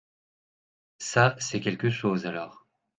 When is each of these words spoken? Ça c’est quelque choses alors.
Ça 0.97 1.35
c’est 1.37 1.59
quelque 1.61 1.91
choses 1.91 2.25
alors. 2.25 2.65